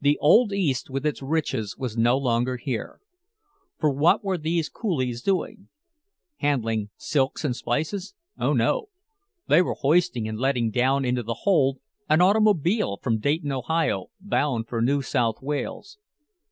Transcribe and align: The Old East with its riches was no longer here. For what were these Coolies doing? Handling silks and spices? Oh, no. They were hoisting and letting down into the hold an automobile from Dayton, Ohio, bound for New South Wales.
The 0.00 0.16
Old 0.18 0.52
East 0.52 0.88
with 0.88 1.04
its 1.04 1.20
riches 1.20 1.76
was 1.76 1.96
no 1.96 2.16
longer 2.16 2.56
here. 2.58 3.00
For 3.76 3.90
what 3.90 4.22
were 4.22 4.38
these 4.38 4.68
Coolies 4.68 5.20
doing? 5.20 5.68
Handling 6.36 6.90
silks 6.96 7.44
and 7.44 7.56
spices? 7.56 8.14
Oh, 8.38 8.52
no. 8.52 8.90
They 9.48 9.60
were 9.60 9.74
hoisting 9.74 10.28
and 10.28 10.38
letting 10.38 10.70
down 10.70 11.04
into 11.04 11.24
the 11.24 11.38
hold 11.42 11.80
an 12.08 12.20
automobile 12.22 12.98
from 13.02 13.18
Dayton, 13.18 13.50
Ohio, 13.50 14.10
bound 14.20 14.68
for 14.68 14.80
New 14.80 15.02
South 15.02 15.42
Wales. 15.42 15.98